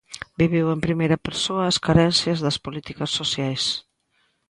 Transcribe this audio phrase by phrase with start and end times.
[0.41, 3.63] Viviu en primeira persoa as carencias das políticas sociais.